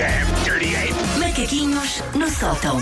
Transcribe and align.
damn 0.00 0.44
dirty 0.44 0.74
ape! 0.74 0.94
Macaquinhos 1.18 2.02
no 2.14 2.30
sótão. 2.30 2.78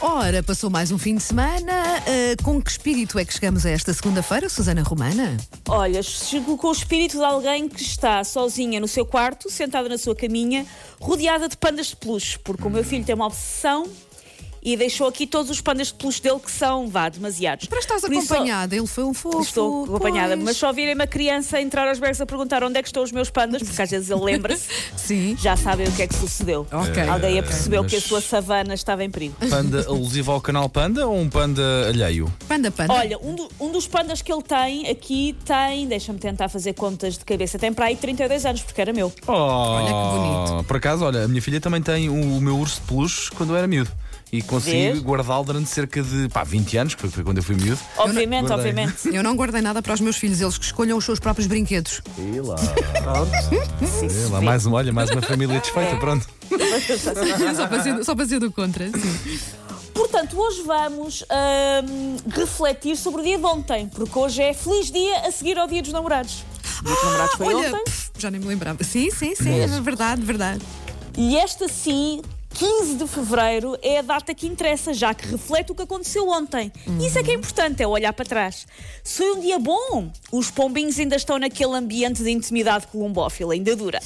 Ora, 0.00 0.42
passou 0.42 0.70
mais 0.70 0.90
um 0.90 0.96
fim 0.96 1.16
de 1.16 1.22
semana. 1.22 1.72
Ah, 1.72 2.42
com 2.42 2.62
que 2.62 2.70
espírito 2.70 3.18
é 3.18 3.24
que 3.24 3.34
chegamos 3.34 3.66
a 3.66 3.70
esta 3.70 3.92
segunda-feira, 3.92 4.48
Susana 4.48 4.82
Romana? 4.82 5.36
Olha, 5.68 6.02
chego 6.02 6.56
com 6.56 6.68
o 6.68 6.72
espírito 6.72 7.18
de 7.18 7.24
alguém 7.24 7.68
que 7.68 7.82
está 7.82 8.24
sozinha 8.24 8.80
no 8.80 8.88
seu 8.88 9.04
quarto, 9.04 9.50
sentada 9.50 9.86
na 9.86 9.98
sua 9.98 10.16
caminha, 10.16 10.64
rodeada 10.98 11.50
de 11.50 11.56
pandas 11.56 11.88
de 11.88 11.96
peluche, 11.96 12.38
porque 12.38 12.66
o 12.66 12.70
meu 12.70 12.82
filho 12.82 13.04
tem 13.04 13.14
uma 13.14 13.26
obsessão 13.26 13.86
e 14.64 14.76
deixou 14.76 15.06
aqui 15.06 15.26
todos 15.26 15.50
os 15.50 15.60
pandas 15.60 15.88
de 15.88 15.94
peluche 15.94 16.22
dele 16.22 16.40
que 16.40 16.50
são, 16.50 16.88
vá, 16.88 17.08
demasiados. 17.08 17.66
Para 17.66 17.78
estás 17.80 18.00
Por 18.00 18.12
isso, 18.12 18.32
acompanhada, 18.32 18.74
ele 18.74 18.86
foi 18.86 19.04
um 19.04 19.12
fofo. 19.12 19.40
Estou 19.42 19.84
acompanhada, 19.84 20.34
pois. 20.34 20.44
mas 20.44 20.56
só 20.56 20.72
virem 20.72 20.94
uma 20.94 21.06
criança 21.06 21.60
entrar 21.60 21.86
aos 21.88 21.98
berços 21.98 22.22
a 22.22 22.26
perguntar 22.26 22.64
onde 22.64 22.78
é 22.78 22.82
que 22.82 22.88
estão 22.88 23.02
os 23.02 23.12
meus 23.12 23.28
pandas, 23.28 23.62
porque 23.62 23.82
às 23.82 23.90
vezes 23.90 24.10
ele 24.10 24.22
lembra-se, 24.22 24.66
Sim. 24.96 25.36
já 25.38 25.54
sabem 25.56 25.86
o 25.86 25.92
que 25.92 26.02
é 26.02 26.06
que 26.06 26.14
sucedeu. 26.14 26.66
Ok. 26.72 27.02
Alguém 27.08 27.38
apercebeu 27.38 27.82
mas- 27.82 27.90
que 27.92 27.96
a 27.98 28.00
sua 28.00 28.20
savana 28.20 28.72
estava 28.74 29.04
em 29.04 29.10
perigo. 29.10 29.34
Panda 29.50 29.84
alusivo 29.86 30.32
ao 30.32 30.40
canal 30.40 30.68
Panda 30.68 31.06
ou 31.06 31.18
um 31.18 31.28
panda 31.28 31.62
alheio? 31.88 32.32
Panda, 32.48 32.70
panda. 32.70 32.92
Olha, 32.92 33.18
um, 33.18 33.34
do- 33.34 33.48
um 33.60 33.70
dos 33.70 33.86
pandas 33.86 34.22
que 34.22 34.32
ele 34.32 34.42
tem 34.42 34.88
aqui 34.88 35.36
tem, 35.44 35.86
deixa-me 35.86 36.18
tentar 36.18 36.48
fazer 36.48 36.72
contas 36.72 37.18
de 37.18 37.24
cabeça, 37.24 37.58
tem 37.58 37.72
para 37.72 37.86
aí 37.86 37.96
32 37.96 38.46
anos, 38.46 38.62
porque 38.62 38.80
era 38.80 38.92
meu. 38.92 39.12
Olha 39.26 39.86
que 39.86 39.92
bonito. 40.52 40.64
Por 40.66 40.76
acaso, 40.76 41.04
olha, 41.04 41.24
a 41.24 41.28
minha 41.28 41.42
filha 41.42 41.60
também 41.60 41.82
tem 41.82 42.08
o, 42.08 42.14
o 42.38 42.40
meu 42.40 42.56
urso 42.58 42.80
de 42.80 42.86
peluche 42.86 43.30
quando 43.32 43.50
eu 43.50 43.56
era 43.56 43.66
miúdo. 43.66 43.90
E 44.34 44.42
consigo 44.42 44.76
Vês? 44.76 44.98
guardá-lo 44.98 45.44
durante 45.44 45.70
cerca 45.70 46.02
de 46.02 46.28
pá, 46.28 46.42
20 46.42 46.76
anos, 46.76 46.94
que 46.96 47.00
foi, 47.02 47.08
foi 47.08 47.22
quando 47.22 47.36
eu 47.36 47.42
fui 47.44 47.54
miúdo. 47.54 47.78
Obviamente, 47.96 48.48
Guardei. 48.48 48.72
obviamente. 48.72 49.14
Eu 49.14 49.22
não 49.22 49.36
guardei 49.36 49.62
nada 49.62 49.80
para 49.80 49.94
os 49.94 50.00
meus 50.00 50.16
filhos, 50.16 50.40
eles 50.40 50.58
que 50.58 50.64
escolham 50.64 50.98
os 50.98 51.04
seus 51.04 51.20
próprios 51.20 51.46
brinquedos. 51.46 52.00
E 52.18 52.40
lá. 52.40 52.56
Sim, 53.86 54.32
lá 54.32 54.40
mais 54.40 54.66
uma, 54.66 54.78
olha, 54.78 54.92
mais 54.92 55.08
uma 55.10 55.22
família 55.22 55.60
desfeita, 55.60 55.96
pronto. 55.98 56.26
só, 57.54 57.68
para 57.68 57.82
ser, 57.84 58.04
só 58.04 58.14
para 58.16 58.26
ser 58.26 58.40
do 58.40 58.50
contra. 58.50 58.88
Sim. 58.88 59.38
Portanto, 59.94 60.36
hoje 60.36 60.62
vamos 60.62 61.24
ahm, 61.30 62.16
refletir 62.36 62.96
sobre 62.96 63.20
o 63.20 63.24
dia 63.24 63.38
de 63.38 63.44
ontem, 63.44 63.88
porque 63.94 64.18
hoje 64.18 64.42
é 64.42 64.52
feliz 64.52 64.90
dia 64.90 65.28
a 65.28 65.30
seguir 65.30 65.56
ao 65.56 65.68
dia 65.68 65.80
dos 65.80 65.92
namorados. 65.92 66.44
O 66.80 66.84
dia 66.86 66.94
dos 66.94 67.04
namorados 67.04 67.34
foi 67.36 67.54
Olha, 67.54 67.68
ontem. 67.68 67.84
pff, 67.84 68.10
já 68.18 68.32
nem 68.32 68.40
me 68.40 68.48
lembrava. 68.48 68.82
Sim, 68.82 69.12
sim, 69.12 69.36
sim, 69.36 69.60
é 69.60 69.80
verdade, 69.80 70.22
verdade. 70.22 70.60
E 71.16 71.36
esta 71.36 71.68
sim, 71.68 72.20
15 72.54 72.94
de 72.94 73.06
fevereiro, 73.08 73.76
é 73.82 73.98
a 73.98 74.02
data 74.02 74.32
que 74.32 74.46
interessa, 74.46 74.94
já 74.94 75.12
que 75.12 75.26
reflete 75.26 75.72
o 75.72 75.74
que 75.74 75.82
aconteceu 75.82 76.28
ontem. 76.28 76.72
E 77.00 77.06
isso 77.06 77.18
é 77.18 77.22
que 77.22 77.32
é 77.32 77.34
importante, 77.34 77.82
é 77.82 77.86
olhar 77.86 78.12
para 78.12 78.24
trás. 78.24 78.66
Se 79.02 79.18
foi 79.18 79.32
um 79.32 79.40
dia 79.40 79.58
bom, 79.58 80.08
os 80.30 80.52
pombinhos 80.52 80.98
ainda 80.98 81.16
estão 81.16 81.36
naquele 81.36 81.74
ambiente 81.74 82.22
de 82.22 82.30
intimidade 82.30 82.86
colombófila, 82.86 83.54
ainda 83.54 83.74
dura. 83.74 84.00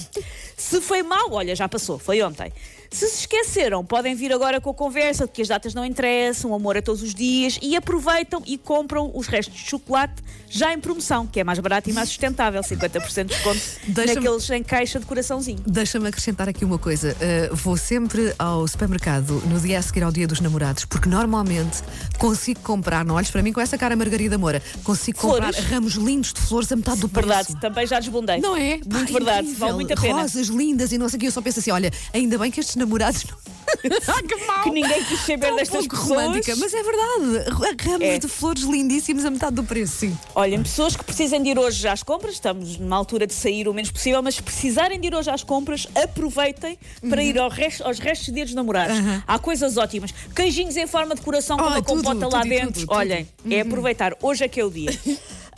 Se 0.56 0.80
foi 0.80 1.02
mau, 1.02 1.32
olha, 1.32 1.54
já 1.54 1.68
passou, 1.68 1.98
foi 1.98 2.22
ontem. 2.22 2.50
Se 2.90 3.06
se 3.06 3.20
esqueceram, 3.20 3.84
podem 3.84 4.14
vir 4.14 4.32
agora 4.32 4.60
com 4.60 4.70
a 4.70 4.74
conversa 4.74 5.26
de 5.26 5.32
que 5.32 5.42
as 5.42 5.48
datas 5.48 5.74
não 5.74 5.84
interessam, 5.84 6.52
o 6.52 6.54
amor 6.54 6.76
é 6.76 6.80
todos 6.80 7.02
os 7.02 7.14
dias 7.14 7.58
e 7.60 7.76
aproveitam 7.76 8.42
e 8.46 8.56
compram 8.56 9.10
os 9.14 9.26
restos 9.26 9.54
de 9.54 9.68
chocolate 9.68 10.22
já 10.48 10.72
em 10.72 10.80
promoção, 10.80 11.26
que 11.26 11.38
é 11.40 11.44
mais 11.44 11.58
barato 11.58 11.90
e 11.90 11.92
mais 11.92 12.08
sustentável, 12.08 12.62
50% 12.62 13.24
de 13.24 13.34
desconto 13.34 13.60
naqueles 13.88 14.50
em 14.50 14.62
caixa 14.62 14.98
de 14.98 15.04
coraçãozinho. 15.04 15.58
Deixa-me 15.66 16.08
acrescentar 16.08 16.48
aqui 16.48 16.64
uma 16.64 16.78
coisa. 16.78 17.14
Uh, 17.14 17.54
vou 17.54 17.76
sempre 17.76 18.34
ao 18.38 18.66
supermercado 18.66 19.42
no 19.46 19.60
dia 19.60 19.78
a 19.78 19.82
seguir 19.82 20.02
ao 20.02 20.10
dia 20.10 20.26
dos 20.26 20.40
namorados, 20.40 20.86
porque 20.86 21.08
normalmente 21.08 21.82
consigo 22.18 22.60
comprar, 22.60 23.04
não 23.04 23.16
olhes 23.16 23.30
para 23.30 23.42
mim 23.42 23.52
com 23.52 23.60
essa 23.60 23.76
cara 23.76 23.94
Margarida 23.94 24.38
Moura, 24.38 24.62
consigo 24.82 25.18
comprar 25.18 25.52
Flores. 25.52 25.70
ramos 25.70 25.94
lindos 25.94 26.32
de 26.32 26.40
flores 26.40 26.72
a 26.72 26.76
metade 26.76 27.00
do 27.00 27.08
preço. 27.08 27.28
Verdade, 27.28 27.60
também 27.60 27.86
já 27.86 28.00
desbundei. 28.00 28.40
Não 28.40 28.56
é? 28.56 28.78
Muito 28.78 28.88
Pá, 28.88 29.18
verdade, 29.18 29.40
incrível. 29.40 29.58
vale 29.58 29.72
muito 29.74 29.92
a 29.92 29.96
pena. 29.96 30.22
Rosas 30.22 30.46
lindas 30.46 30.92
e 30.92 30.96
não 30.98 31.08
sei 31.08 31.18
o 31.18 31.20
que. 31.20 31.26
Eu 31.26 31.32
só 31.32 31.42
penso 31.42 31.58
assim: 31.60 31.70
olha, 31.70 31.92
ainda 32.14 32.38
bem 32.38 32.50
que 32.50 32.60
estes 32.60 32.77
namorados 32.78 33.24
não. 33.24 33.36
ah, 34.08 34.22
que 34.22 34.46
mal! 34.46 34.62
Que 34.62 34.70
ninguém 34.70 35.04
quis 35.04 35.20
saber 35.20 35.48
Tão 35.48 35.56
destas 35.56 35.86
pouco 35.86 35.94
pessoas. 36.02 36.22
romântica, 36.22 36.56
mas 36.56 36.72
é 36.72 36.82
verdade. 36.82 37.50
Ramos 37.82 38.00
É. 38.00 38.18
de 38.18 38.26
flores 38.26 38.62
lindíssimos 38.62 39.26
a 39.26 39.30
metade 39.30 39.56
do 39.56 39.62
preço, 39.62 39.94
sim. 39.98 40.18
Olhem, 40.34 40.62
pessoas 40.62 40.96
que 40.96 41.04
precisam 41.04 41.42
de 41.42 41.50
ir 41.50 41.58
hoje 41.58 41.86
às 41.86 42.02
compras, 42.02 42.32
estamos 42.32 42.78
numa 42.78 42.96
altura 42.96 43.26
de 43.26 43.34
sair 43.34 43.68
o 43.68 43.74
menos 43.74 43.90
possível, 43.90 44.22
mas 44.22 44.36
se 44.36 44.42
precisarem 44.42 44.98
de 44.98 45.08
ir 45.08 45.14
hoje 45.14 45.28
às 45.28 45.42
compras, 45.44 45.86
aproveitem 45.94 46.78
para 47.10 47.22
ir 47.22 47.38
ao 47.38 47.50
resto- 47.50 47.84
aos 47.84 47.98
restos 47.98 48.28
de 48.28 48.32
dia 48.32 48.46
dos 48.46 48.54
namorados. 48.54 48.96
Há 49.26 49.38
coisas 49.38 49.76
ótimas. 49.76 50.12
Queijinhos 50.34 50.76
em 50.78 50.86
forma 50.86 51.14
de 51.14 51.20
coração 51.20 51.58
com 51.58 51.64
Oh, 51.64 51.66
uma 51.66 51.82
tudo, 51.82 52.02
compota 52.02 52.26
lá 52.26 52.40
tudo 52.40 52.48
dentro. 52.48 52.72
tudo, 52.72 52.86
tudo. 52.86 52.96
Olhem, 52.96 53.28
é 53.50 53.60
aproveitar. 53.60 54.14
Hoje 54.22 54.44
é 54.44 54.48
que 54.48 54.58
é 54.60 54.64
o 54.64 54.70
dia. 54.70 54.90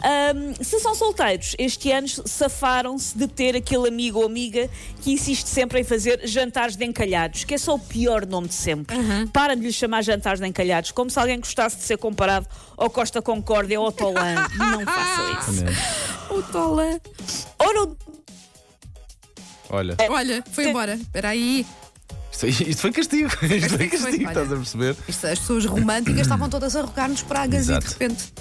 Ahm, 0.02 0.54
se 0.62 0.80
são 0.80 0.94
solteiros, 0.94 1.54
este 1.58 1.92
ano 1.92 2.08
safaram-se 2.08 3.16
de 3.16 3.26
ter 3.28 3.54
aquele 3.56 3.88
amigo 3.88 4.20
ou 4.20 4.26
amiga 4.26 4.68
que 5.02 5.12
insiste 5.12 5.46
sempre 5.46 5.80
em 5.80 5.84
fazer 5.84 6.20
jantares 6.26 6.76
de 6.76 6.84
encalhados, 6.84 7.44
que 7.44 7.54
é 7.54 7.58
só 7.58 7.74
o 7.74 7.78
pior 7.78 8.26
nome 8.26 8.48
de 8.48 8.54
sempre. 8.54 8.96
Para 9.32 9.54
de 9.54 9.62
lhe 9.62 9.72
chamar 9.72 10.02
jantares 10.02 10.40
de 10.40 10.46
encalhados, 10.46 10.90
como 10.90 11.10
se 11.10 11.18
alguém 11.18 11.38
gostasse 11.38 11.76
de 11.76 11.82
ser 11.82 11.98
comparado 11.98 12.46
ao 12.76 12.88
Costa 12.88 13.20
Concórdia 13.20 13.78
ou 13.78 13.86
ao 13.86 13.92
Tolan. 13.92 14.34
Não 14.56 14.80
façam 14.86 15.62
isso. 15.62 16.34
O 16.34 16.42
Tola. 16.44 17.00
Ou 17.58 17.74
não 17.74 17.96
Olha, 19.72 19.96
Olha, 20.08 20.44
foi 20.50 20.68
embora. 20.68 20.94
Espera 20.94 21.28
aí. 21.28 21.64
isto, 22.32 22.46
isto 22.46 22.80
foi 22.80 22.90
castigo. 22.92 23.28
Isto 23.42 23.68
foi 23.68 23.88
Foi, 23.88 23.88
castigo, 23.88 24.24
olha. 24.24 24.28
estás 24.28 24.52
a 24.52 24.56
perceber? 24.56 24.96
Isto, 25.08 25.26
as 25.28 25.38
pessoas 25.38 25.64
românticas 25.64 26.22
estavam 26.22 26.48
todas 26.48 26.74
a 26.74 26.82
rogar-nos 26.82 27.22
pragas 27.22 27.68
e 27.68 27.78
de 27.78 27.86
repente. 27.86 28.32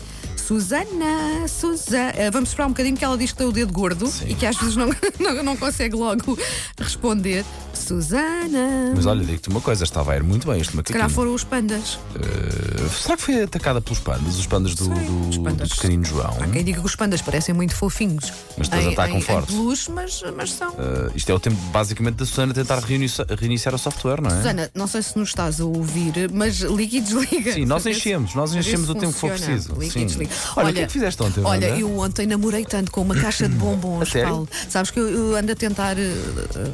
Susana, 0.50 1.48
Susana. 1.48 2.12
Eh, 2.16 2.32
Vamos 2.32 2.50
esperar 2.50 2.66
um 2.66 2.70
bocadinho 2.70 2.98
que 2.98 3.06
ela 3.06 3.16
diz 3.16 3.32
que 3.32 3.38
tem 3.38 3.46
o 3.46 3.52
dedo 3.52 3.72
gordo 3.72 4.08
Sim. 4.08 4.30
e 4.30 4.34
que 4.34 4.48
às 4.48 4.58
vezes 4.58 4.76
não, 4.76 4.90
não, 5.22 5.44
não 5.44 5.56
consegue 5.56 5.96
logo 5.96 6.36
responder. 6.76 7.46
Susana. 7.80 8.94
Mas 8.96 9.06
olha, 9.06 9.24
digo-te 9.24 9.50
uma 9.50 9.62
coisa, 9.62 9.84
estava 9.84 10.14
a 10.14 10.18
ir 10.18 10.24
muito 10.24 10.48
bem 10.48 10.60
este 10.62 10.76
Se 10.76 10.84
calhar 10.84 11.10
foram 11.10 11.34
os 11.34 11.44
pandas. 11.44 11.98
Eh, 12.16 12.90
será 13.02 13.16
que 13.18 13.24
foi 13.24 13.44
atacada 13.44 13.82
pelos 13.82 14.00
pandas? 14.00 14.38
Os 14.38 14.46
pandas 14.46 14.76
do, 14.76 14.88
do, 14.90 15.30
os 15.30 15.38
pandas. 15.38 15.70
do 15.70 15.76
pequenino 15.76 16.04
João? 16.06 16.38
Há 16.40 16.48
quem 16.48 16.64
diga 16.64 16.80
que 16.80 16.86
os 16.86 16.96
pandas 16.96 17.22
parecem 17.22 17.54
muito 17.56 17.76
fofinhos. 17.76 18.32
Mas 18.58 18.68
depois 18.70 18.88
em, 18.88 18.94
atacam 18.94 19.18
em, 19.18 19.22
forte. 19.22 19.54
Em 19.54 19.56
peluche, 19.58 19.92
mas, 19.92 20.24
mas 20.36 20.52
são. 20.52 20.70
Eh, 20.72 21.12
isto 21.16 21.30
é 21.32 21.34
o 21.34 21.40
tempo, 21.40 21.58
basicamente, 21.72 22.16
da 22.16 22.26
Susana 22.26 22.54
tentar 22.54 22.80
reinici- 22.80 23.24
reiniciar 23.40 23.74
o 23.74 23.78
software, 23.78 24.22
não 24.22 24.30
é? 24.30 24.36
Susana, 24.38 24.72
não 24.76 24.88
sei 24.88 25.02
se 25.02 25.18
nos 25.18 25.30
estás 25.30 25.60
a 25.62 25.66
ouvir, 25.66 26.30
mas 26.32 26.58
liga 26.60 26.98
e 26.98 27.02
desliga. 27.02 27.54
Sim, 27.54 27.66
nós 27.66 27.84
Saber 27.84 27.94
se- 27.96 28.00
enchemos, 28.02 28.36
nós 28.36 28.50
saber 28.50 28.62
enchemos 28.62 28.90
o 28.90 28.96
tempo 28.96 29.14
que 29.14 29.20
for 29.20 29.30
funciona. 29.32 29.54
preciso. 29.54 29.80
Liga 29.80 29.92
Sim. 29.94 30.02
e 30.02 30.06
desliga. 30.06 30.32
Olha, 30.56 30.70
o 30.70 30.74
que 30.74 30.80
é 30.82 30.86
que 30.86 30.92
fizeste 30.94 31.24
ontem, 31.24 31.42
Olha, 31.44 31.68
Wanda? 31.70 31.80
eu 31.80 31.98
ontem 32.00 32.28
namorei 32.28 32.66
tanto 32.66 32.92
com 32.92 33.02
uma 33.02 33.16
caixa 33.16 33.48
de 33.48 33.56
bombons, 33.60 34.02
A 34.04 34.06
sério? 34.06 34.30
Paulo. 34.30 34.50
Sabes 34.70 34.92
que 34.92 35.00
eu, 35.00 35.08
eu 35.10 35.36
ando 35.36 35.52
a 35.52 35.56
tentar 35.56 35.98
eh, 35.98 36.02
eh, 36.56 36.72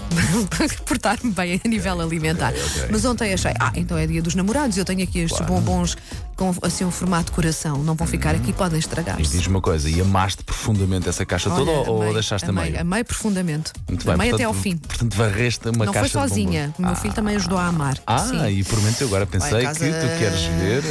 portar-me 0.84 1.32
bem 1.32 1.60
a 1.64 1.68
nível 1.68 2.00
alimentar. 2.00 2.52
ok. 2.52 2.88
Mas 2.90 3.04
ontem 3.04 3.32
achei, 3.32 3.52
ah, 3.58 3.72
então 3.74 3.96
é 3.96 4.06
dia 4.06 4.22
dos 4.22 4.34
namorados, 4.34 4.76
eu 4.76 4.84
tenho 4.84 5.02
aqui 5.02 5.20
estes 5.20 5.44
bombons 5.46 5.96
com 6.42 6.66
assim 6.66 6.84
um 6.84 6.90
formato 6.90 7.26
de 7.26 7.32
coração. 7.32 7.78
Não 7.78 7.94
vão 7.94 8.06
ficar 8.06 8.34
aqui, 8.34 8.52
podem 8.52 8.76
E 8.76 8.80
estragar-se. 8.80 9.22
diz-me 9.30 9.48
uma 9.54 9.60
coisa, 9.60 9.88
e 9.88 10.00
amaste 10.00 10.42
profundamente 10.42 11.08
essa 11.08 11.24
caixa 11.24 11.48
toda 11.48 11.70
Olha, 11.70 11.80
ou, 11.88 11.96
ou 11.96 12.02
amei, 12.02 12.14
deixaste 12.14 12.46
a 12.46 12.50
amei, 12.50 12.70
meio? 12.70 12.80
Amei 12.80 13.04
profundamente. 13.04 13.72
Muito 13.88 14.04
bem, 14.04 14.14
amei 14.14 14.30
portanto, 14.30 14.48
até 14.48 14.56
ao 14.56 14.62
fim. 14.62 14.76
Portanto, 14.76 15.14
varreste 15.16 15.68
uma 15.68 15.84
Não 15.86 15.92
foi 15.92 16.02
caixa 16.02 16.20
de 16.20 16.28
sozinha. 16.28 16.62
bombons. 16.66 16.78
O 16.78 16.82
meu 16.86 16.96
filho 16.96 17.14
também 17.14 17.36
ajudou 17.36 17.58
a 17.58 17.66
amar. 17.66 17.96
Ah, 18.06 18.18
Sim. 18.18 18.46
e 18.48 18.64
por 18.64 18.78
momento 18.78 19.00
eu 19.02 19.06
agora 19.06 19.26
pensei 19.26 19.62
casa- 19.62 19.78
que 19.78 19.90
tu 19.92 20.18
queres 20.18 20.40
ver 20.42 20.82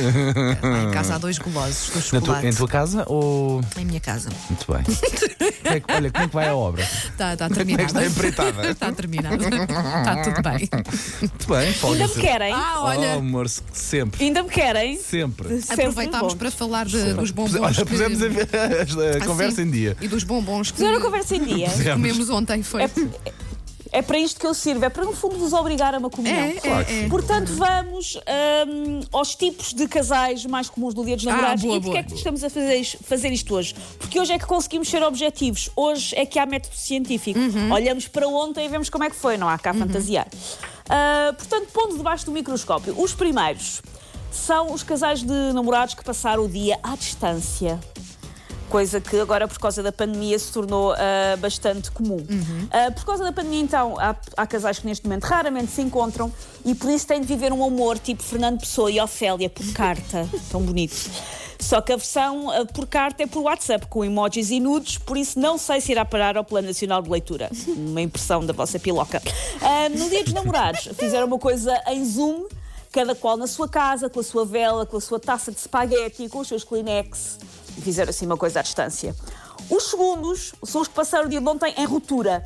Lá 0.62 0.84
em 0.84 0.92
casa 0.92 1.16
há 1.16 1.18
dois 1.18 1.38
golosos 1.38 1.90
do 1.90 1.96
na 1.96 2.02
tua- 2.02 2.20
chocolate. 2.20 2.48
em 2.48 2.54
tua 2.54 2.68
casa 2.68 3.04
ou. 3.08 3.62
Em 3.78 3.86
minha 3.86 4.00
casa. 4.00 4.30
Muito 4.50 4.72
bem. 4.72 4.84
É 5.64 5.80
que- 5.80 5.92
olha, 5.94 6.12
como 6.12 6.24
é 6.26 6.28
que 6.28 6.34
vai 6.34 6.48
a 6.50 6.56
obra? 6.56 6.84
Está 6.84 7.38
tá 7.38 7.48
Como 7.48 7.62
é 7.62 7.64
que 7.64 7.76
terminado. 7.78 7.88
está 7.88 8.06
empreitada? 8.06 8.70
Está 8.72 8.92
terminado. 8.92 9.36
Está 9.42 10.16
tudo 10.24 10.42
bem. 10.42 10.70
Muito 11.22 11.48
bem, 11.48 11.76
Ainda 11.92 12.08
me 12.08 12.14
querem? 12.22 12.54
Ah, 12.54 12.74
Oh, 12.82 12.84
olha. 12.86 13.14
amor, 13.14 13.48
se- 13.48 13.62
sempre. 13.72 14.24
Ainda 14.26 14.44
me 14.44 14.50
querem? 14.50 15.00
Sempre. 15.00 15.41
Sempre 15.50 15.74
Aproveitámos 15.86 16.34
para 16.36 16.52
falar 16.52 16.86
de- 16.86 17.14
dos 17.14 17.32
bombons. 17.32 17.60
Olha, 17.60 17.74
que- 17.76 17.86
pusemos 17.86 18.22
a, 18.22 18.26
a- 18.26 18.30
a 18.30 19.24
Ah, 19.24 19.26
conversa 19.26 19.56
sim. 19.58 19.62
em 19.64 19.72
dia. 19.72 19.98
E 20.02 20.08
dos 20.08 20.24
bombons 20.24 20.72
que 20.72 20.78
Fizeram 20.78 20.98
a 20.98 21.02
conversa 21.02 21.36
em 21.36 21.44
dia. 21.44 21.68
comemos 21.94 22.30
ontem. 22.30 22.64
Foi. 22.64 22.84
É, 22.84 22.90
é 23.94 24.02
para 24.02 24.18
isto 24.18 24.40
que 24.40 24.48
eu 24.48 24.54
sirvo, 24.54 24.86
é 24.86 24.90
para 24.90 25.04
no 25.04 25.12
fundo 25.14 25.36
vos 25.38 25.52
obrigar 25.52 25.94
a 25.94 25.98
uma 25.98 26.10
comunhão. 26.10 26.38
É, 26.38 26.52
Claro 26.54 26.86
que 26.86 26.94
é, 26.94 27.04
é. 27.04 27.08
Portanto, 27.10 27.54
vamos 27.56 28.16
hum, 28.16 29.02
aos 29.12 29.36
tipos 29.36 29.74
de 29.74 29.86
casais 29.88 30.46
mais 30.46 30.70
comuns 30.70 30.94
do 30.94 31.04
Dia 31.04 31.16
dos 31.18 31.26
Namorados. 31.26 31.62
Ah, 31.64 31.68
boa, 31.68 31.78
e 31.78 31.82
porquê 31.82 31.98
é 31.98 32.04
que 32.04 32.14
estamos 32.16 32.42
a 32.44 32.50
fazer 32.50 32.76
isto, 32.78 32.98
fazer 33.04 33.30
isto 33.34 33.54
hoje? 33.54 33.76
Porque 34.00 34.18
hoje 34.20 34.32
é 34.32 34.40
que 34.40 34.46
conseguimos 34.46 34.88
ser 34.90 35.04
objetivos. 35.04 35.70
Hoje 35.76 36.16
é 36.16 36.26
que 36.26 36.40
há 36.40 36.46
método 36.46 36.76
científico. 36.76 37.38
Uhum. 37.38 37.72
Olhamos 37.72 38.08
para 38.08 38.28
ontem 38.30 38.66
e 38.66 38.70
vemos 38.70 38.90
como 38.90 39.04
é 39.04 39.10
que 39.10 39.16
foi, 39.16 39.36
não 39.38 39.50
há 39.50 39.58
cá 39.60 39.74
fantasiar. 39.74 40.28
Ah, 40.88 41.34
portanto, 41.38 41.68
pondo 41.74 41.98
debaixo 41.98 42.26
do 42.26 42.32
microscópio, 42.32 42.94
os 42.98 43.14
primeiros 43.14 43.82
são 44.32 44.74
os 44.74 44.84
casais 44.84 45.22
de 45.22 45.54
namorados 45.54 45.94
que 45.94 46.04
passaram 46.04 46.46
o 46.46 46.50
dia 46.50 46.80
à 46.82 46.96
distância. 46.96 47.80
Coisa 48.70 49.02
que 49.02 49.20
agora, 49.20 49.50
por 49.50 49.60
causa 49.60 49.84
da 49.84 49.92
pandemia, 49.92 50.40
se 50.40 50.50
tornou 50.50 50.94
ah, 50.94 51.36
bastante 51.38 51.92
comum. 51.92 52.26
Ah, 52.72 52.90
por 52.92 53.04
causa 53.04 53.22
da 53.22 53.32
pandemia, 53.34 53.60
então, 53.60 54.00
há, 54.00 54.16
há 54.38 54.48
casais 54.48 54.80
que 54.80 54.88
neste 54.88 55.06
momento 55.06 55.26
raramente 55.26 55.72
se 55.72 55.82
encontram 55.82 56.32
e 56.64 56.74
por 56.74 56.90
isso 56.90 57.06
têm 57.06 57.20
de 57.20 57.28
viver 57.28 57.52
um 57.52 57.66
amor 57.66 58.00
tipo 58.00 58.24
Fernando 58.24 58.62
Pessoa 58.62 58.90
e 58.90 58.98
Ofélia 59.02 59.50
por 59.50 59.66
carta. 59.74 60.26
Tão 60.50 60.62
bonito. 60.62 61.12
Só 61.60 61.82
que 61.82 61.92
a 61.92 61.98
versão 61.98 62.50
ah, 62.50 62.66
por 62.66 62.88
carta 62.88 63.24
é 63.24 63.28
por 63.28 63.42
WhatsApp, 63.42 63.88
com 63.88 64.06
emojis 64.06 64.50
e 64.52 64.62
nudes, 64.62 64.98
por 64.98 65.18
isso 65.18 65.38
não 65.38 65.58
sei 65.58 65.82
se 65.82 65.92
irá 65.92 66.06
parar 66.06 66.38
ao 66.38 66.46
Plano 66.46 66.70
Nacional 66.70 67.02
de 67.02 67.10
Leitura. 67.10 67.52
Uma 67.68 68.02
impressão 68.02 68.46
da 68.46 68.54
vossa 68.54 68.80
piloca. 68.80 69.22
No 69.98 70.10
dia 70.10 70.24
dos 70.24 70.32
namorados, 70.32 70.88
fizeram 70.98 71.28
uma 71.28 71.38
coisa 71.38 71.78
em 71.88 72.06
Zoom, 72.06 72.46
cada 72.92 73.16
qual 73.16 73.38
na 73.38 73.48
sua 73.48 73.70
casa, 73.70 74.10
com 74.10 74.20
a 74.20 74.24
sua 74.24 74.46
vela, 74.46 74.86
com 74.86 74.98
a 74.98 75.02
sua 75.02 75.20
taça 75.20 75.52
de 75.52 75.58
espaguete, 75.58 76.28
com 76.30 76.40
os 76.40 76.48
seus 76.48 76.64
Kleenex. 76.64 77.40
E 77.78 77.82
fizeram 77.82 78.10
assim 78.10 78.26
uma 78.26 78.38
coisa 78.38 78.60
à 78.60 78.62
distância. 78.62 79.16
Os 79.70 79.84
segundos 79.84 80.54
são 80.66 80.82
os 80.82 80.88
que 80.88 80.94
passaram 80.94 81.26
o 81.26 81.30
dia 81.30 81.40
de 81.40 81.48
ontem 81.48 81.74
em 81.78 81.86
ruptura. 81.86 82.46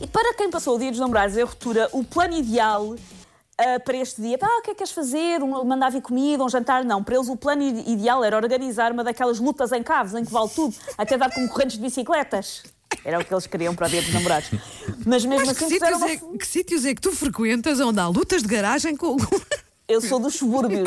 E 0.00 0.06
para 0.06 0.34
quem 0.34 0.50
passou 0.50 0.76
o 0.76 0.78
dia 0.78 0.90
dos 0.90 1.00
namorados 1.00 1.36
em 1.36 1.42
ruptura, 1.42 1.88
o 1.92 2.04
plano 2.04 2.36
ideal 2.36 2.94
ah, 3.60 3.80
para 3.80 3.96
este 3.96 4.22
dia, 4.22 4.38
ah, 4.40 4.58
o 4.58 4.62
que 4.62 4.70
é 4.70 4.74
que 4.74 4.78
queres 4.78 4.92
fazer? 4.92 5.42
Um, 5.42 5.64
mandar 5.64 5.90
vir 5.90 6.00
comida, 6.00 6.44
um 6.44 6.48
jantar? 6.48 6.84
Não, 6.84 7.02
para 7.02 7.16
eles 7.16 7.28
o 7.28 7.36
plano 7.36 7.62
ideal 7.62 8.22
era 8.22 8.36
organizar 8.36 8.92
uma 8.92 9.02
daquelas 9.02 9.40
lutas 9.40 9.72
em 9.72 9.82
caves 9.82 10.14
em 10.14 10.24
que 10.24 10.30
vale 10.30 10.48
tudo, 10.50 10.76
até 10.96 11.16
dar 11.16 11.32
concorrentes 11.34 11.76
de 11.76 11.82
bicicletas. 11.82 12.62
Era 13.04 13.18
o 13.18 13.24
que 13.24 13.32
eles 13.32 13.46
queriam 13.46 13.74
para 13.74 13.86
o 13.86 13.90
dia 13.90 14.02
dos 14.02 14.12
namorados. 14.12 14.50
Mas 15.06 15.24
mesmo 15.24 15.46
Mas 15.46 15.56
que 15.56 15.64
assim 15.64 15.74
fizeram 15.74 15.98
sítios, 15.98 16.22
uma... 16.22 16.34
é, 16.34 16.38
que 16.38 16.46
sítios 16.46 16.84
é 16.84 16.94
que 16.94 17.00
tu 17.00 17.12
frequentas 17.12 17.80
onde 17.80 18.00
há 18.00 18.06
lutas 18.06 18.42
de 18.42 18.48
garagem 18.48 18.96
com. 18.96 19.16
Eu 19.88 20.02
sou 20.02 20.20
dos 20.20 20.34
subúrbios. 20.34 20.86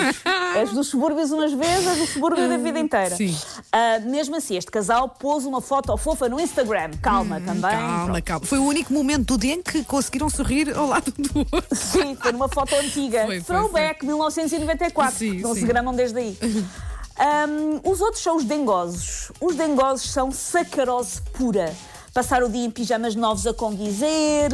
És 0.56 0.71
dos 0.74 0.88
subúrbios 0.88 1.31
umas 1.31 1.51
vezes, 1.51 1.88
és 1.88 1.98
do 1.98 2.06
subúrbio 2.06 2.48
da 2.48 2.57
vida 2.57 2.77
inteira. 2.80 3.15
Sim. 3.15 3.36
Ah, 3.71 4.00
mesmo 4.00 4.36
assim, 4.36 4.56
este 4.56 4.69
casal 4.69 5.09
pôs 5.09 5.44
uma 5.44 5.59
foto 5.59 5.98
fofa 5.98 6.30
no 6.30 6.39
Instagram. 6.39 6.92
Calma 7.01 7.42
também. 7.42 7.71
Calma, 7.71 8.06
Pronto. 8.06 8.24
calma. 8.24 8.45
Foi 8.45 8.59
o 8.59 8.63
único 8.63 8.94
momento 8.94 9.25
do 9.25 9.39
dia 9.39 9.56
em 9.56 9.63
que 9.63 9.83
conseguiram 9.86 10.30
sorrir 10.30 10.77
ao 10.77 10.86
lado 10.86 11.12
do 11.18 11.39
outro. 11.51 11.75
Sim, 11.75 12.15
foi 12.15 12.31
numa 12.31 12.47
foto 12.47 12.75
antiga. 12.75 13.25
Foi, 13.25 13.42
foi, 13.42 13.56
Throwback 13.56 14.06
1994. 14.06 15.18
Sim, 15.18 15.39
não 15.39 15.56
sim. 15.56 15.62
se 15.62 15.65
gramam 15.65 15.95
desde 15.95 16.19
aí. 16.19 16.38
Ahm, 17.21 17.79
os 17.83 18.01
outros 18.01 18.23
são 18.23 18.38
os 18.38 18.44
dengosos. 18.44 19.31
Os 19.39 19.56
dengosos 19.56 20.09
são 20.12 20.31
sacarose 20.31 21.21
pura. 21.33 21.71
Passaram 22.15 22.47
o 22.47 22.50
dia 22.50 22.65
em 22.65 22.71
pijamas 22.71 23.13
novos 23.15 23.45
a 23.45 23.53
condizer, 23.53 24.51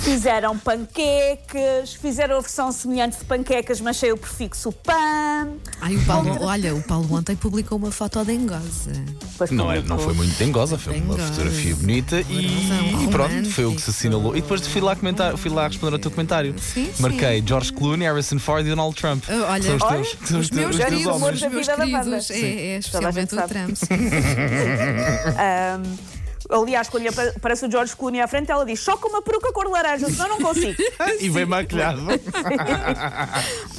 fizeram 0.00 0.56
panquecas, 0.58 1.94
fizeram 1.94 2.38
a 2.38 2.40
versão 2.40 2.72
semelhante 2.72 3.18
de 3.18 3.24
panquecas, 3.24 3.80
mas 3.80 3.96
sem 3.96 4.12
o 4.12 4.16
prefixo 4.16 4.72
pan. 4.72 5.48
Ai, 5.80 5.96
o 5.96 6.04
Paulo, 6.04 6.38
olha, 6.42 6.74
o 6.74 6.82
Paulo 6.82 7.14
ontem 7.14 7.36
publicou 7.36 7.78
uma 7.78 7.90
foto 7.90 8.24
dengosa. 8.24 8.92
Depois 9.32 9.50
Não, 9.50 9.70
é, 9.70 9.80
não 9.82 9.98
foi 9.98 10.14
muito 10.14 10.36
dengosa, 10.38 10.78
foi 10.78 10.94
uma 11.00 11.14
Dengosa. 11.16 11.32
fotografia 11.32 11.76
bonita 11.76 12.20
e, 12.22 13.04
e 13.04 13.08
pronto, 13.10 13.50
foi 13.50 13.64
o 13.66 13.74
que 13.74 13.82
se 13.82 13.90
assinalou. 13.90 14.36
E 14.36 14.40
depois 14.40 14.66
fui 14.66 14.80
lá, 14.80 14.96
comentar, 14.96 15.36
fui 15.36 15.50
lá 15.50 15.68
responder 15.68 15.92
ao 15.94 15.98
teu 15.98 16.10
comentário. 16.10 16.54
Sim, 16.58 16.90
sim. 16.94 17.02
Marquei 17.02 17.42
George 17.46 17.72
Clooney, 17.72 18.06
Harrison 18.08 18.38
Ford 18.38 18.66
e 18.66 18.70
Donald 18.70 18.94
Trump. 18.96 19.24
Ah, 19.28 19.52
olha, 19.52 19.62
são 19.62 19.76
os 19.76 19.82
olha, 19.82 19.96
teus, 20.02 20.16
são 20.28 20.40
os 20.40 20.44
Os 20.46 20.50
teus, 20.50 20.60
meus 20.62 20.70
os 20.70 20.76
teus 20.76 20.88
queridos, 20.88 21.06
da 21.06 21.14
os 21.14 21.20
meus 21.40 21.52
vida 21.66 21.76
da 21.76 21.84
queridos, 21.84 22.28
banda. 22.28 22.46
é, 22.46 22.66
é 22.66 22.78
especialmente 22.78 23.34
o. 23.34 23.48
Trump. 23.48 23.76
sim. 23.76 23.86
Aliás, 26.48 26.88
quando 26.88 27.02
lhe 27.02 27.08
apa- 27.08 27.32
aparece 27.36 27.66
o 27.66 27.70
George 27.70 27.96
Clooney 27.96 28.20
à 28.20 28.28
frente, 28.28 28.50
ela 28.50 28.64
diz: 28.64 28.78
só 28.80 28.96
com 28.96 29.08
uma 29.08 29.20
peruca 29.22 29.52
cor 29.52 29.64
de 29.66 29.72
laranja, 29.72 30.08
senão 30.10 30.28
não 30.28 30.40
consigo. 30.40 30.76
E 31.20 31.28
bem 31.30 31.44
maquilhado. 31.46 32.00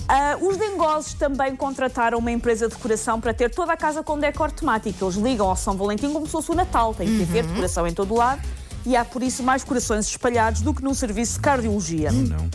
Ah, 0.09 0.37
os 0.39 0.55
dengosos 0.55 1.13
também 1.15 1.53
contrataram 1.55 2.17
uma 2.17 2.31
empresa 2.31 2.67
de 2.69 2.75
decoração 2.75 3.19
para 3.19 3.33
ter 3.33 3.49
toda 3.49 3.73
a 3.73 3.77
casa 3.77 4.01
com 4.01 4.17
decor 4.17 4.51
temático. 4.51 5.03
Eles 5.03 5.15
ligam 5.15 5.49
ao 5.49 5.55
São 5.55 5.75
Valentim 5.75 6.11
como 6.13 6.25
se 6.25 6.31
fosse 6.31 6.49
o 6.51 6.55
Natal. 6.55 6.93
Tem 6.93 7.07
que 7.07 7.23
haver 7.23 7.43
decoração 7.45 7.85
em 7.85 7.93
todo 7.93 8.13
o 8.13 8.17
lado. 8.17 8.41
E 8.85 8.95
há 8.95 9.03
por 9.03 9.21
isso 9.21 9.43
mais 9.43 9.65
corações 9.65 10.07
espalhados 10.07 10.61
do 10.61 10.73
que 10.73 10.81
num 10.81 10.93
serviço 10.93 11.33
de 11.33 11.39
cardiologia. 11.41 12.09
Não. 12.11 12.49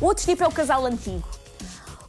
O 0.00 0.06
outro 0.06 0.24
tipo 0.24 0.42
é 0.42 0.48
o 0.48 0.50
casal 0.50 0.86
antigo. 0.86 1.22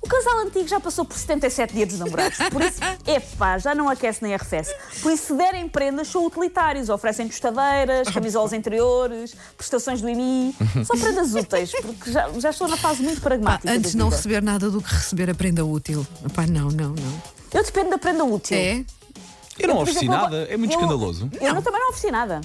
O 0.02 0.08
casal 0.08 0.40
antigo 0.40 0.68
já 0.68 0.80
passou 0.80 1.04
por 1.04 1.18
77 1.18 1.74
dias 1.74 1.90
dos 1.90 2.00
namorados. 2.00 2.38
Por 2.52 2.62
isso, 2.62 2.80
epá, 3.06 3.58
já 3.58 3.74
não 3.76 3.90
aquece 3.90 4.24
nem 4.24 4.34
arrefece. 4.34 4.74
Por 5.02 5.12
isso, 5.12 5.28
se 5.28 5.34
derem 5.34 5.68
prendas, 5.68 6.08
são 6.08 6.26
utilitários. 6.26 6.90
Oferecem 6.90 7.28
tostadeiras, 7.28 8.08
camisolas 8.10 8.54
interiores, 8.54 9.36
prestações 9.58 10.02
do 10.02 10.08
IMI. 10.10 10.56
São 10.86 10.98
prendas 11.00 11.34
úteis, 11.36 11.72
porque 11.82 12.12
já, 12.12 12.30
já 12.40 12.50
estou 12.52 12.68
na 12.68 12.78
fase 12.78 13.02
muito 13.02 13.20
Pá, 13.22 13.30
pragmática. 13.30 13.72
antes 13.72 13.96
da 13.96 14.04
não 14.04 14.10
receber 14.10 14.42
nada 14.42 14.70
do 14.70 14.82
que 14.82 14.94
receber 14.94 15.30
a 15.30 15.36
prenda 15.36 15.66
útil. 15.66 16.06
Pá, 16.34 16.46
não, 16.48 16.70
não, 16.70 16.90
não. 16.90 17.22
Eu 17.54 17.64
dependo 17.64 17.90
da 17.90 17.98
prenda 17.98 18.24
útil. 18.24 18.56
É? 18.58 18.86
Eu 19.60 19.68
não 19.70 19.78
ofereci 19.82 20.06
exemplo, 20.06 20.16
nada, 20.22 20.38
é 20.50 20.56
muito 20.56 20.72
eu- 20.74 20.80
escandaloso. 20.80 21.30
Eu 21.42 21.54
não, 21.56 21.62
também 21.64 21.80
não 21.82 21.90
ofereci 21.90 22.12
nada. 22.12 22.42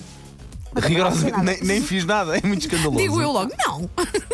Rigorosamente, 0.75 1.41
nem, 1.43 1.61
nem 1.63 1.81
fiz 1.83 2.05
nada, 2.05 2.37
é 2.37 2.41
muito 2.47 2.63
escandaloso. 2.63 2.97
Digo 2.99 3.21
eu 3.21 3.31
logo, 3.31 3.53
não. 3.67 3.91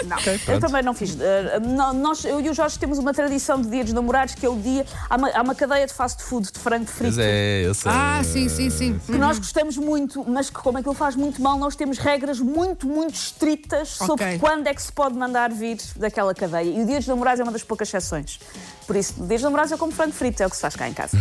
Não, 0.06 0.16
Ok, 0.16 0.34
eu 0.34 0.38
pronto. 0.40 0.60
também 0.60 0.82
não 0.82 0.94
fiz. 0.94 1.16
Eh, 1.20 1.58
nó- 1.60 1.92
nós, 1.92 2.24
eu 2.24 2.40
e 2.40 2.48
o 2.48 2.54
Jorge 2.54 2.78
temos 2.78 2.98
uma 2.98 3.12
tradição 3.12 3.60
de 3.60 3.68
dia 3.68 3.84
dos 3.84 3.92
namorados 3.92 4.34
que 4.34 4.46
é 4.46 4.48
o 4.48 4.56
dia. 4.56 4.86
Há 5.10 5.16
uma, 5.16 5.30
há 5.30 5.42
uma 5.42 5.54
cadeia 5.54 5.86
de 5.86 5.92
fast 5.92 6.22
food 6.22 6.50
de 6.52 6.58
frango 6.58 6.86
frito. 6.86 7.16
Mas 7.16 7.18
é, 7.18 7.62
eu 7.66 7.74
sei. 7.74 7.90
Ah, 7.92 8.20
sim, 8.24 8.48
sim, 8.48 8.70
sim. 8.70 9.00
que 9.04 9.18
nós 9.18 9.38
gostamos 9.38 9.76
muito, 9.76 10.24
mas 10.28 10.48
que 10.48 10.56
como 10.60 10.78
aquilo 10.78 10.94
faz 10.94 11.16
muito 11.16 11.42
mal, 11.42 11.58
nós 11.58 11.74
temos 11.76 11.98
regras 11.98 12.38
muito, 12.40 12.86
muito 12.86 13.14
estritas 13.14 13.88
sobre 13.88 14.24
Ok. 14.24 14.38
quando 14.38 14.66
é 14.66 14.74
que 14.74 14.82
se 14.82 14.92
pode 14.92 15.16
mandar 15.16 15.50
vir 15.50 15.78
daquela 15.96 16.32
cadeia. 16.34 16.70
E 16.70 16.82
o 16.82 16.86
dia 16.86 16.98
dos 16.98 17.06
namorados 17.08 17.40
é 17.40 17.42
uma 17.42 17.52
das 17.52 17.62
poucas 17.64 17.88
exceções. 17.88 18.38
Por 18.86 18.96
isso, 18.96 19.14
o 19.22 19.26
dia 19.26 19.36
dos 19.36 19.42
namorados 19.42 19.72
é 19.72 19.76
como 19.76 19.92
frango 19.92 20.12
frito, 20.12 20.42
é 20.42 20.46
o 20.46 20.50
que 20.50 20.56
se 20.56 20.62
faz 20.62 20.74
cá 20.76 20.88
em 20.88 20.94
casa. 20.94 21.18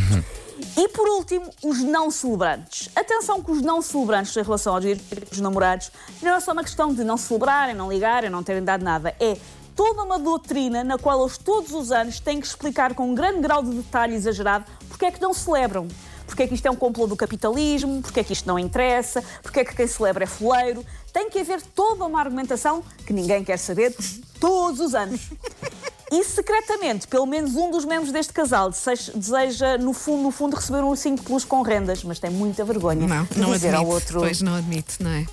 E 0.76 0.88
por 0.90 1.08
último, 1.10 1.50
os 1.64 1.80
não 1.80 2.10
celebrantes. 2.10 2.90
Atenção 2.96 3.42
que 3.44 3.52
os 3.52 3.62
não 3.62 3.82
celebrantes 3.82 4.36
em 4.36 4.42
relação 4.42 4.76
aos 4.76 5.38
namorados 5.40 5.92
não 6.22 6.36
é 6.36 6.40
só 6.40 6.52
uma 6.52 6.64
questão 6.64 6.94
de 6.94 7.04
não 7.04 7.18
celebrarem, 7.18 7.76
não 7.76 7.92
ligarem, 7.92 8.30
não 8.30 8.44
terem 8.44 8.64
dado 8.64 8.84
nada. 8.84 9.16
É 9.20 9.38
toda 9.76 10.04
uma 10.04 10.18
doutrina 10.18 10.84
na 10.84 10.98
qual 10.98 11.22
eles 11.22 11.38
todos 11.38 11.72
os 11.74 11.92
anos 11.92 12.20
têm 12.20 12.40
que 12.40 12.48
explicar 12.48 12.96
com 12.96 13.12
um 13.12 13.16
grande 13.16 13.40
grau 13.40 13.62
de 13.62 13.70
detalhe 13.70 14.16
exagerado 14.16 14.66
porque 14.90 15.06
é 15.06 15.12
que 15.12 15.22
não 15.22 15.34
celebram. 15.34 15.88
Porque 16.26 16.44
é 16.44 16.48
que 16.48 16.56
isto 16.56 16.66
é 16.66 16.72
um 16.72 16.76
complô 16.76 17.08
do 17.08 17.16
capitalismo, 17.16 18.02
porque 18.02 18.20
é 18.20 18.24
que 18.24 18.34
isto 18.34 18.46
não 18.46 18.60
interessa, 18.60 19.24
porque 19.42 19.62
é 19.62 19.66
que 19.66 19.74
quem 19.74 19.88
celebra 19.88 20.26
é 20.26 20.28
foleiro. 20.28 20.86
Tem 21.14 21.30
que 21.30 21.40
haver 21.40 21.62
toda 21.62 22.04
uma 22.04 22.20
argumentação 22.20 22.84
que 23.06 23.14
ninguém 23.14 23.46
quer 23.46 23.58
saber 23.58 23.96
todos 24.40 24.82
os 24.82 24.94
anos. 24.94 25.22
E 26.12 26.24
secretamente, 26.24 27.08
pelo 27.08 27.26
menos 27.26 27.56
um 27.56 27.70
dos 27.70 27.84
membros 27.84 28.12
deste 28.12 28.32
casal 28.32 28.70
deseja, 28.70 29.78
no 29.78 29.92
fundo, 29.94 30.24
no 30.24 30.32
fundo, 30.32 30.56
receber 30.56 30.80
um 30.80 30.88
ursinho 30.88 31.18
de 31.18 31.22
peluche 31.22 31.46
com 31.46 31.62
rendas, 31.62 32.04
mas 32.04 32.18
tem 32.18 32.30
muita 32.30 32.64
vergonha 32.64 33.06
Não, 33.06 33.24
de 33.26 33.40
não 33.40 33.52
dizer 33.52 33.70
admite. 33.70 33.86
ao 33.86 33.88
outro. 33.94 34.20
Pois 34.20 34.42
não 34.42 34.56
admite, 34.56 35.04
não 35.04 35.12
é? 35.12 35.26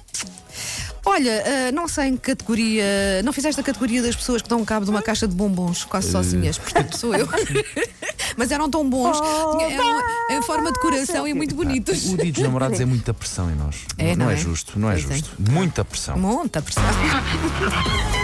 Olha, 1.07 1.45
ah, 1.69 1.73
não 1.73 1.87
sei 1.87 2.07
em 2.09 2.17
que 2.17 2.35
categoria. 2.35 3.23
Não 3.23 3.33
fizeste 3.33 3.61
a 3.61 3.65
categoria 3.65 4.03
das 4.03 4.17
pessoas 4.17 4.41
que 4.41 4.49
dão 4.49 4.65
cabo 4.65 4.85
de 4.87 4.91
uma 4.91 5.03
caixa 5.03 5.29
de 5.29 5.35
bombons 5.35 5.85
quase 5.85 6.11
sozinhas. 6.11 6.57
Portanto, 6.59 6.97
sou 6.99 7.15
eu. 7.15 7.29
Mas 8.37 8.51
eram 8.51 8.71
tão 8.71 8.89
bons. 8.89 9.21
Tinha- 9.21 9.71
eram 9.75 10.03
em 10.31 10.43
forma 10.43 10.73
de 10.73 10.81
coração 10.81 11.29
e 11.29 11.35
muito 11.35 11.55
bonitos. 11.55 12.07
O 12.07 12.17
dia 12.17 12.33
dos 12.33 12.43
namorados 12.43 12.81
é 12.81 12.85
muita 12.85 13.13
pressão 13.13 13.51
em 13.51 13.55
nós. 13.55 13.77
É, 13.99 14.17
não, 14.17 14.25
não 14.25 14.31
é 14.31 14.35
é? 14.35 14.37
justo, 14.37 14.79
não 14.79 14.91
é 14.91 14.95
é. 14.95 14.99
justo. 14.99 15.31
Muita 15.39 15.85
pressão. 15.85 16.17
Monta, 16.17 16.63
pressão. 16.63 16.83